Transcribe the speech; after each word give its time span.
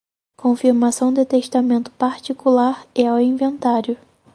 confirmação 0.35 1.13
de 1.13 1.23
testamento 1.25 1.91
particular 1.91 2.87
e 2.95 3.05
ao 3.05 3.19
inventário 3.19 3.95